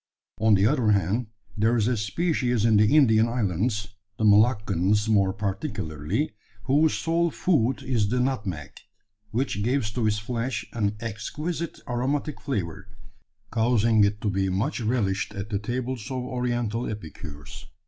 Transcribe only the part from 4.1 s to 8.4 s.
the Moluccas more particularly whose sole food is the